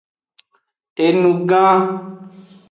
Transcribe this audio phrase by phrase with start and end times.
[1.05, 1.81] Enu gan.